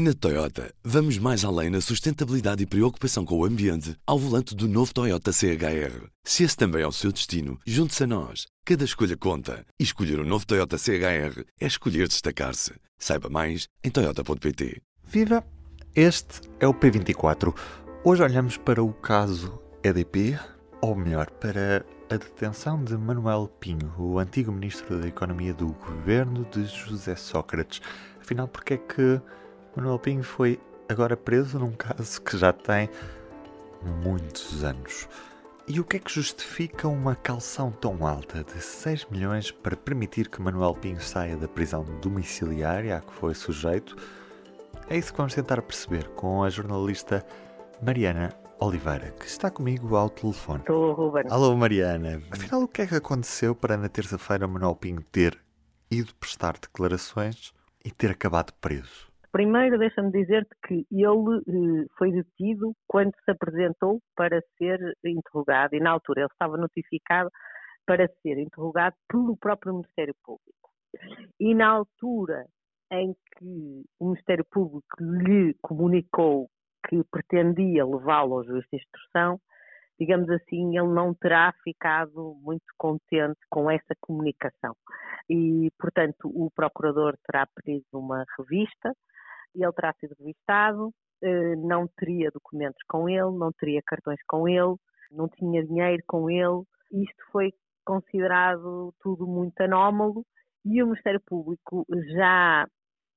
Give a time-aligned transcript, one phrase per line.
[0.00, 4.68] Na Toyota, vamos mais além na sustentabilidade e preocupação com o ambiente ao volante do
[4.68, 6.06] novo Toyota CHR.
[6.22, 8.46] Se esse também é o seu destino, junte-se a nós.
[8.64, 9.66] Cada escolha conta.
[9.76, 12.74] E escolher o um novo Toyota CHR é escolher destacar-se.
[12.96, 14.80] Saiba mais em Toyota.pt.
[15.02, 15.44] Viva!
[15.96, 17.52] Este é o P24.
[18.04, 20.38] Hoje olhamos para o caso EDP,
[20.80, 26.46] ou melhor, para a detenção de Manuel Pinho, o antigo ministro da Economia do governo
[26.52, 27.82] de José Sócrates.
[28.20, 29.20] Afinal, porque é que
[29.78, 30.58] Manuel Pinho foi
[30.88, 32.90] agora preso num caso que já tem
[34.02, 35.08] muitos anos.
[35.68, 40.28] E o que é que justifica uma calção tão alta de 6 milhões para permitir
[40.28, 43.94] que Manuel Pinho saia da prisão domiciliária a que foi sujeito?
[44.90, 47.24] É isso que vamos tentar perceber com a jornalista
[47.80, 50.58] Mariana Oliveira, que está comigo ao telefone.
[50.58, 51.22] Estou, Ruben.
[51.30, 52.20] Alô, Mariana.
[52.32, 55.38] Afinal, o que é que aconteceu para na terça-feira Manuel Pinho ter
[55.88, 57.52] ido prestar declarações
[57.84, 59.07] e ter acabado preso?
[59.30, 65.80] Primeiro, deixa-me dizer-te que ele eh, foi detido quando se apresentou para ser interrogado, e
[65.80, 67.30] na altura ele estava notificado
[67.86, 70.70] para ser interrogado pelo próprio Ministério Público.
[71.38, 72.46] E na altura
[72.90, 76.50] em que o Ministério Público lhe comunicou
[76.88, 79.38] que pretendia levá-lo ao juiz de instrução,
[80.00, 84.74] digamos assim, ele não terá ficado muito contente com essa comunicação.
[85.28, 88.94] E, portanto, o procurador terá pedido uma revista
[89.54, 94.76] ele terá sido revistado, eh, não teria documentos com ele, não teria cartões com ele,
[95.10, 96.62] não tinha dinheiro com ele.
[96.92, 97.52] Isto foi
[97.84, 100.24] considerado tudo muito anómalo
[100.64, 102.66] e o Ministério Público já,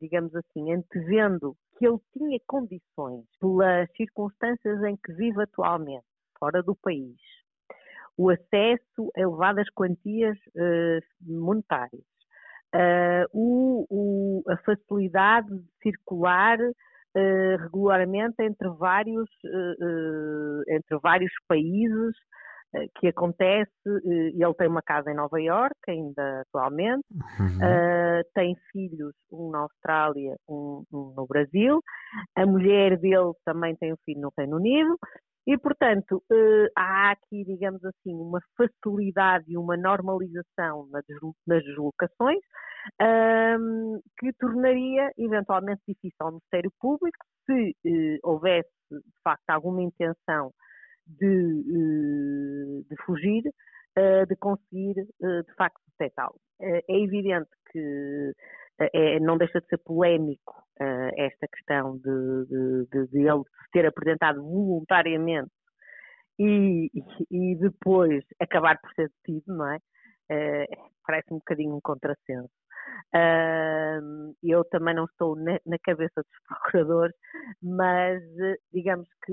[0.00, 6.06] digamos assim, antevendo que ele tinha condições, pelas circunstâncias em que vive atualmente,
[6.38, 7.16] fora do país,
[8.16, 12.04] o acesso a elevadas quantias uh, monetárias,
[12.74, 22.14] uh, o, o, a facilidade de circular uh, regularmente entre vários, uh, entre vários países
[22.98, 23.70] que acontece,
[24.04, 27.04] ele tem uma casa em Nova York ainda atualmente,
[27.38, 27.58] uhum.
[28.34, 31.80] tem filhos, um na Austrália, um, um, no Brasil,
[32.34, 34.98] a mulher dele também tem um filho no Reino Unido,
[35.46, 41.04] e, portanto, eh, há aqui, digamos assim, uma facilidade e uma normalização nas
[41.64, 42.40] deslocações
[44.18, 50.52] que tornaria eventualmente difícil ao Ministério Público, se eh, houvesse de facto alguma intenção
[51.06, 53.42] de, eh, de fugir,
[54.28, 56.34] de conseguir de facto detectá-lo.
[56.60, 58.32] É evidente que
[58.78, 63.70] é, não deixa de ser polémico uh, esta questão de, de, de, de, ele se
[63.72, 65.50] ter apresentado voluntariamente
[66.38, 66.90] e,
[67.30, 69.76] e, depois acabar por ser detido, não é?
[70.30, 72.50] Uh, parece um bocadinho um contrassenso.
[73.14, 77.14] Uh, eu também não estou na, na, cabeça dos procuradores,
[77.62, 78.22] mas
[78.72, 79.32] digamos que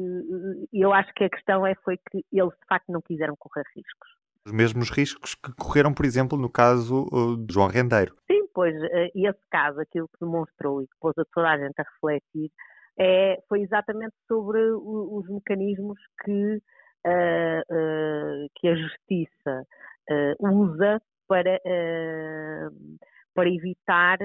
[0.72, 4.10] eu acho que a questão é foi que eles de facto não quiseram correr riscos.
[4.46, 7.06] Os mesmos riscos que correram, por exemplo, no caso
[7.46, 8.16] de João Rendeiro.
[8.32, 11.80] Sim, pois eh, esse caso, aquilo que demonstrou e que pôs a toda a gente
[11.80, 12.52] a refletir,
[12.98, 16.56] é, foi exatamente sobre os mecanismos que,
[17.06, 19.66] uh, uh, que a justiça
[20.10, 21.60] uh, usa para,
[23.34, 24.18] para evitar,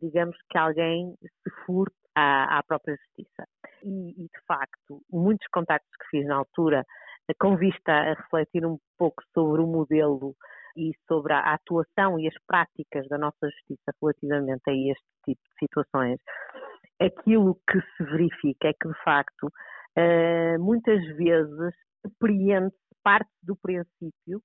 [0.00, 3.46] digamos, que alguém se furte à, à própria justiça.
[3.84, 6.86] E, e, de facto, muitos contactos que fiz na altura,
[7.38, 10.34] com vista a refletir um pouco sobre o modelo
[10.78, 15.58] e sobre a atuação e as práticas da nossa justiça relativamente a este tipo de
[15.58, 16.20] situações,
[17.00, 19.52] aquilo que se verifica é que, de facto,
[19.96, 21.74] eh, muitas vezes
[22.04, 24.40] depreende-se parte do princípio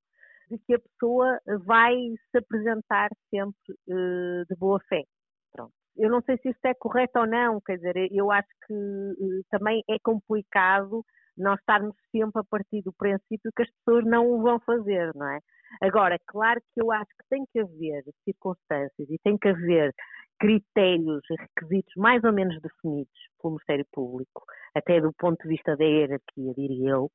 [0.49, 1.93] de que a pessoa vai
[2.31, 5.03] se apresentar sempre eh, de boa fé.
[5.51, 5.71] Pronto.
[5.95, 9.41] Eu não sei se isto é correto ou não, quer dizer, eu acho que eh,
[9.51, 11.03] também é complicado
[11.37, 15.27] nós estarmos sempre a partir do princípio que as pessoas não o vão fazer, não
[15.27, 15.39] é?
[15.81, 19.93] Agora, claro que eu acho que tem que haver circunstâncias e tem que haver
[20.39, 24.43] critérios e requisitos mais ou menos definidos pelo Ministério Público,
[24.75, 27.11] até do ponto de vista da hierarquia, diria eu,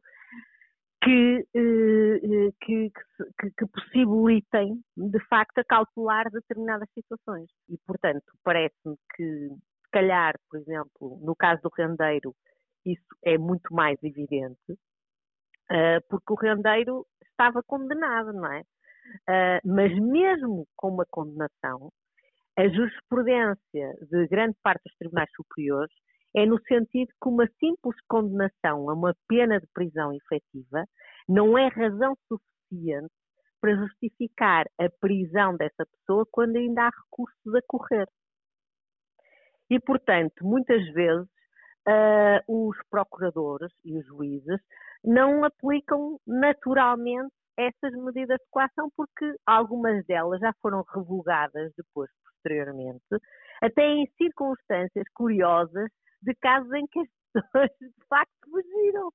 [1.03, 7.49] que, eh, que, que, que, possibilitem, de facto, a calcular determinadas situações.
[7.69, 12.35] E, portanto, parece-me que, se calhar, por exemplo, no caso do rendeiro,
[12.84, 14.78] isso é muito mais evidente,
[15.70, 17.06] eh, porque o rendeiro
[17.38, 18.62] estava condenado, não é?
[19.26, 21.90] Uh, mas mesmo com uma condenação,
[22.58, 25.94] a jurisprudência de grande parte dos tribunais superiores
[26.34, 30.84] é no sentido que uma simples condenação a uma pena de prisão efetiva
[31.28, 33.08] não é razão suficiente
[33.60, 38.08] para justificar a prisão dessa pessoa quando ainda há recursos a correr.
[39.70, 41.28] E, portanto, muitas vezes
[41.88, 44.61] uh, os procuradores e os juízes
[45.02, 53.05] não aplicam naturalmente essas medidas de coação porque algumas delas já foram revogadas depois, posteriormente,
[53.61, 55.90] até em circunstâncias curiosas
[56.23, 57.08] de casos em que as
[57.52, 59.11] pessoas de facto fugiram.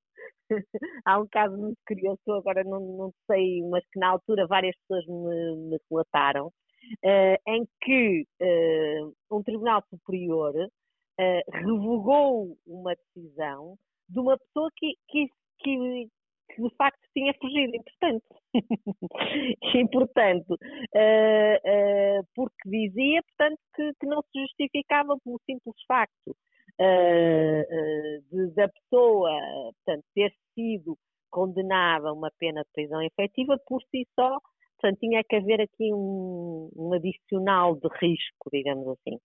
[1.06, 5.06] Há um caso muito curioso, agora não, não sei, mas que na altura várias pessoas
[5.08, 10.54] me, me relataram, uh, em que uh, um Tribunal Superior
[11.20, 13.78] uh, revogou uma decisão
[14.10, 15.28] de uma pessoa que, que,
[15.60, 16.08] que,
[16.54, 18.26] que de facto tinha fugido, entretanto.
[19.76, 26.36] e, portanto, uh, uh, porque dizia, portanto, que, que, não se justificava pelo simples facto
[28.32, 29.30] de, da pessoa,
[29.86, 30.98] portanto, ter sido
[31.30, 34.40] condenada a uma pena de prisão efetiva por si só,
[34.80, 39.18] portanto, tinha que haver aqui um, um adicional de risco, digamos assim.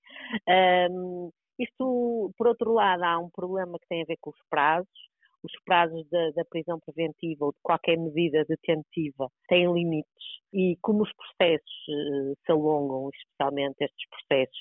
[0.91, 5.09] Um, isto, por outro lado, há um problema que tem a ver com os prazos.
[5.43, 10.27] Os prazos da, da, prisão preventiva ou de qualquer medida detentiva têm limites.
[10.53, 14.59] E como os processos uh, se alongam, especialmente estes processos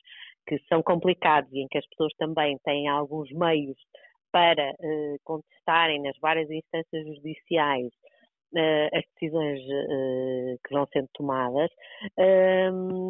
[0.47, 3.77] que são complicados e em que as pessoas também têm alguns meios
[4.31, 7.91] para uh, contestarem nas várias instâncias judiciais
[8.53, 9.59] uh, as decisões
[10.63, 11.69] que vão sendo tomadas,
[12.17, 13.06] ehm,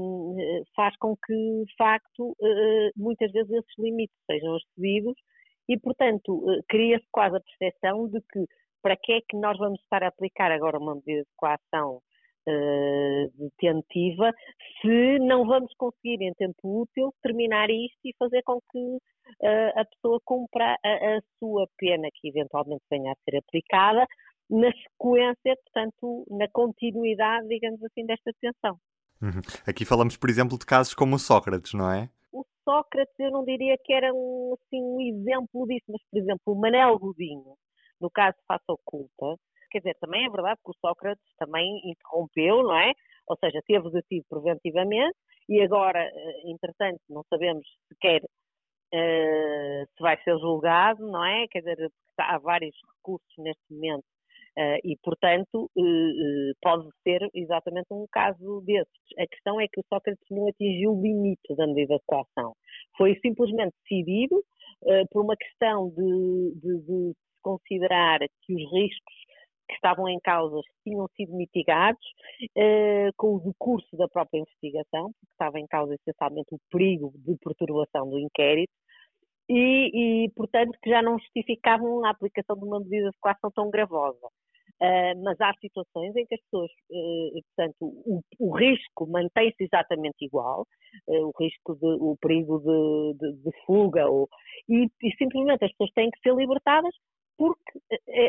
[0.78, 2.38] faz com que, de facto,
[2.96, 5.16] muitas vezes esses limites sejam excedidos
[5.68, 8.46] e, portanto, eh, cria-se quase a percepção de que
[8.82, 12.00] para que é que nós vamos estar a aplicar agora uma medida de coação
[13.36, 14.32] detentiva
[14.82, 18.98] se não vamos conseguir em tempo útil terminar isto e fazer com que
[19.76, 24.08] a pessoa cumpra a, a, sua pena que eventualmente venha a ser aplicada
[24.50, 28.80] na sequência, portanto, na continuidade, digamos assim, desta detenção.
[29.22, 29.42] Uhum.
[29.68, 32.10] Aqui falamos, por exemplo, de casos como o Sócrates, não é?
[32.68, 36.56] Sócrates eu não diria que era um, assim, um exemplo disso, mas, por exemplo, o
[36.56, 37.56] Manel Godinho,
[38.02, 39.40] no caso Faça Oculta,
[39.72, 42.92] quer dizer, também é verdade que o Sócrates também interrompeu, não é?
[43.26, 45.16] Ou seja, teve detido preventivamente
[45.48, 51.48] e agora, eh, entretanto, não sabemos sequer uh, se vai ser julgado, não é?
[51.48, 54.06] Quer dizer, há vários recursos neste momento
[54.58, 58.92] Uh, e, portanto, uh, uh, pode ser exatamente um caso desses.
[59.20, 62.56] A questão é que o Sócrates não atingiu o limite da medida de coação.
[62.98, 64.44] Foi simplesmente decidido
[65.12, 69.16] por uma questão de, de, de considerar que os riscos
[69.68, 72.06] que estavam em causa tinham sido mitigados
[73.16, 78.08] com o decurso da própria investigação, porque estava em causa essencialmente o perigo de perturbação
[78.08, 78.72] do inquérito,
[79.50, 83.70] e, e, portanto, que já não justificavam a aplicação de uma medida de coação tão
[83.70, 84.28] gravosa.
[84.80, 90.24] Uh, mas há situações em que as pessoas, uh, portanto, o, o risco mantém-se exatamente
[90.24, 90.68] igual,
[91.08, 94.30] uh, o risco de, o perigo de, de, de fuga, ou,
[94.70, 96.94] e, e, simplesmente as pessoas têm que ser libertadas
[97.40, 97.80] porque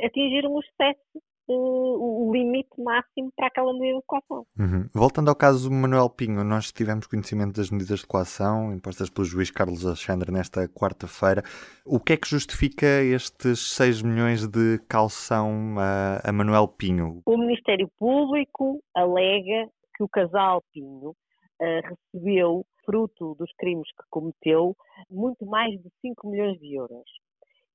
[0.04, 1.22] atingiram o excesso
[1.54, 4.46] o limite máximo para aquela medida de coação.
[4.58, 4.88] Uhum.
[4.94, 9.24] Voltando ao caso do Manuel Pinho, nós tivemos conhecimento das medidas de coação impostas pelo
[9.24, 11.42] juiz Carlos Alexandre nesta quarta-feira.
[11.84, 17.22] O que é que justifica estes 6 milhões de calção a, a Manuel Pinho?
[17.24, 24.76] O Ministério Público alega que o casal Pinho uh, recebeu, fruto dos crimes que cometeu,
[25.10, 27.04] muito mais de 5 milhões de euros.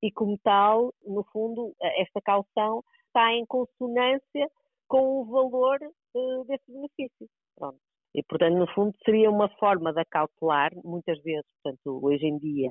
[0.02, 2.82] E como tal, no fundo, esta calção
[3.14, 4.50] está em consonância
[4.88, 7.28] com o valor uh, desse benefício.
[7.56, 7.78] Pronto.
[8.16, 12.70] E, portanto, no fundo, seria uma forma de acautelar, muitas vezes, portanto, hoje em dia,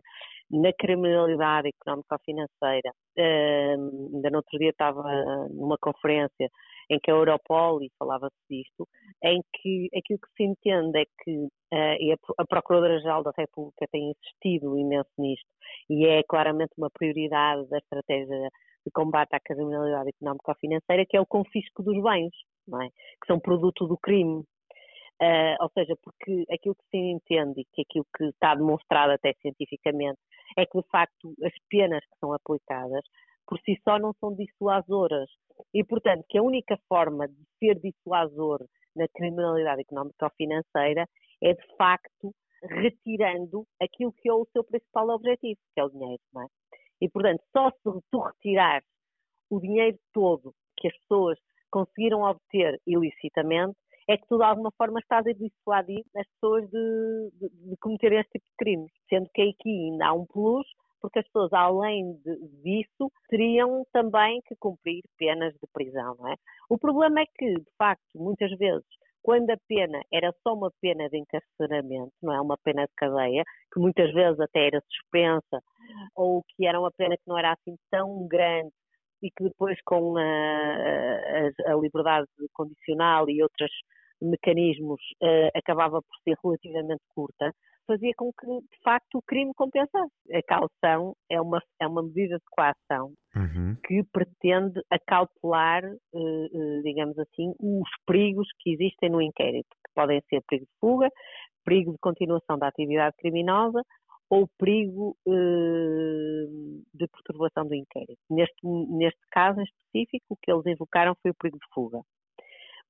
[0.50, 2.92] na criminalidade económica ou financeira.
[3.18, 5.04] Uh, ainda no outro dia estava
[5.50, 6.50] numa conferência
[6.90, 8.88] em que a Europol, e falava-se disto,
[9.24, 14.78] em que aquilo que se entende é que uh, a Procuradora-Geral da República tem insistido
[14.78, 15.48] imenso nisto,
[15.90, 18.50] e é claramente uma prioridade da estratégia
[18.86, 22.34] de combate à criminalidade económica ou financeira, que é o confisco dos bens,
[22.82, 22.90] é?
[22.90, 24.44] que são produto do crime.
[25.22, 29.34] Uh, ou seja, porque aquilo que se entende e que aquilo que está demonstrado até
[29.42, 30.20] cientificamente
[30.58, 33.04] é que, de facto, as penas que são aplicadas
[33.48, 35.30] por si só não são dissuasoras.
[35.74, 41.08] E, portanto, que a única forma de ser dissuasor na criminalidade económica ou financeira
[41.42, 46.22] é, de facto, retirando aquilo que é o seu principal objetivo, que é o dinheiro,
[46.34, 46.48] não é?
[47.02, 48.88] E, portanto, só se tu retirares
[49.50, 51.38] o dinheiro todo que as pessoas
[51.70, 57.32] conseguiram obter ilicitamente, é que tu de alguma forma estás a dissuadir as pessoas de,
[57.40, 58.92] de, de cometerem este tipo de crimes.
[59.10, 60.68] Sendo que aqui ainda há um plus,
[61.02, 66.36] porque as pessoas, além de, disso, teriam também que cumprir penas de prisão, não é?
[66.70, 68.86] O problema é que, de facto, muitas vezes
[69.24, 72.42] quando a pena era só uma pena de encarceramento, não é?
[72.42, 75.64] Uma pena de cadeia, que muitas vezes até era suspensa,
[76.16, 78.72] ou que era uma pena que não era assim tão grande
[79.22, 83.72] e que depois com a, a, a liberdade condicional e outros
[84.22, 87.54] mecanismos uh, acabava por ser relativamente curta,
[87.86, 90.14] fazia com que, de facto, o crime compensasse.
[90.34, 93.76] A caução é uma, é uma medida de coação uhum.
[93.86, 100.22] que pretende acautelar, uh, uh, digamos assim, os perigos que existem no inquérito, que podem
[100.30, 101.10] ser perigo de fuga,
[101.66, 103.82] perigo de continuação da atividade criminosa
[104.30, 108.20] ou perigo uh, de perturbação do inquérito.
[108.30, 112.02] Neste, neste caso em específico, o que eles invocaram foi o perigo de fuga.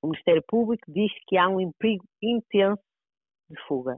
[0.01, 2.81] O Ministério Público diz que há um perigo intenso
[3.49, 3.97] de fuga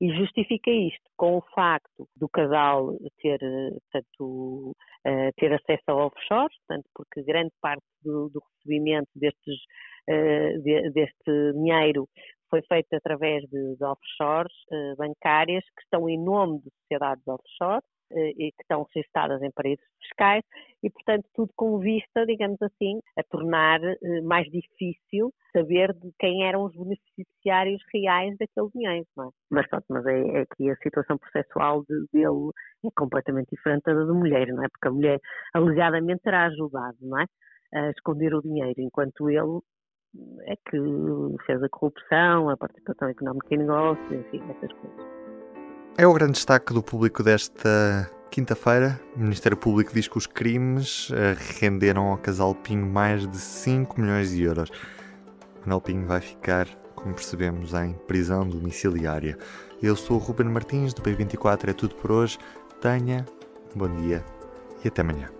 [0.00, 4.74] e justifica isto com o facto do casal ter, portanto,
[5.06, 9.56] uh, ter acesso ao offshore, portanto, porque grande parte do, do recebimento destes,
[10.08, 12.08] de, deste dinheiro
[12.48, 14.52] foi feito através de, de offshores
[14.98, 19.84] bancárias que estão em nome de sociedades offshore eh, e que estão registadas em paraísos
[20.00, 20.44] fiscais
[20.82, 26.44] e, portanto, tudo com vista, digamos assim, a tornar eh, mais difícil saber de quem
[26.44, 29.30] eram os beneficiários reais daquele dinheiro, não é?
[29.50, 32.50] Mas pronto, mas é, é que a situação processual de, dele
[32.84, 34.68] é completamente diferente da da mulher, não é?
[34.68, 35.20] Porque a mulher
[35.52, 37.26] alegadamente terá ajudado, não é?
[37.74, 39.60] A esconder o dinheiro, enquanto ele
[40.46, 40.78] é que
[41.46, 45.29] fez a corrupção, a participação económica em negócios, enfim, essas coisas.
[46.00, 48.98] É o grande destaque do público desta quinta-feira.
[49.14, 54.00] O Ministério Público diz que os crimes eh, renderam ao casal Pinho mais de 5
[54.00, 54.70] milhões de euros.
[55.60, 59.36] Manuel Pinho vai ficar, como percebemos, em prisão domiciliária.
[59.82, 62.38] Eu sou o Ruben Martins, do P24 é tudo por hoje.
[62.80, 63.26] Tenha
[63.76, 64.24] um bom dia
[64.82, 65.39] e até amanhã.